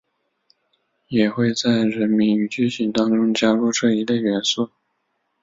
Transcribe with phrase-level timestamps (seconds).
[1.09, 4.71] 也会在人名与剧情当中加入这一类元素。